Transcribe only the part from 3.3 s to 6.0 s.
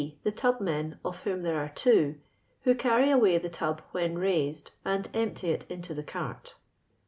the tub when raised, and empty it into